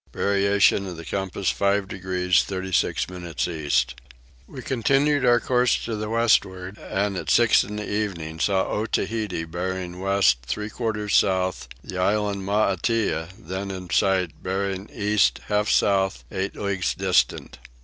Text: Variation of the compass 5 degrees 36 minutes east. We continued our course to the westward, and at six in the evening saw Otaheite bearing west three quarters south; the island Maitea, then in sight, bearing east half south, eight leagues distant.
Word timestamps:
Variation 0.13 0.87
of 0.87 0.97
the 0.97 1.05
compass 1.05 1.51
5 1.51 1.87
degrees 1.87 2.41
36 2.41 3.07
minutes 3.07 3.47
east. 3.47 4.01
We 4.47 4.63
continued 4.63 5.23
our 5.23 5.39
course 5.39 5.77
to 5.85 5.95
the 5.95 6.09
westward, 6.09 6.79
and 6.79 7.15
at 7.15 7.29
six 7.29 7.63
in 7.63 7.75
the 7.75 7.87
evening 7.87 8.39
saw 8.39 8.63
Otaheite 8.67 9.51
bearing 9.51 9.99
west 9.99 10.39
three 10.47 10.71
quarters 10.71 11.15
south; 11.15 11.67
the 11.83 11.99
island 11.99 12.41
Maitea, 12.43 13.29
then 13.37 13.69
in 13.69 13.91
sight, 13.91 14.41
bearing 14.41 14.89
east 14.89 15.41
half 15.49 15.69
south, 15.69 16.23
eight 16.31 16.55
leagues 16.55 16.95
distant. 16.95 17.59